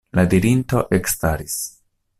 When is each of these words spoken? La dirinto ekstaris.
La 0.19 0.23
dirinto 0.31 0.81
ekstaris. 1.01 1.59